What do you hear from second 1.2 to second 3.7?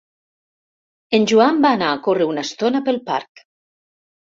Joan va anar a córrer una estona pel parc.